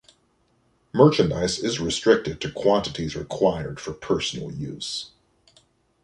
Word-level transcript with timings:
Merchandise 0.93 1.59
is 1.59 1.79
restricted 1.79 2.41
to 2.41 2.51
quantities 2.51 3.15
required 3.15 3.79
for 3.79 3.93
personal 3.93 4.51
use. 4.51 5.11